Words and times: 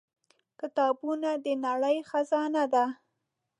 •کتابونه 0.59 1.29
د 1.45 1.47
نړۍ 1.65 1.97
خزانه 2.09 2.63
ده. 2.73 2.85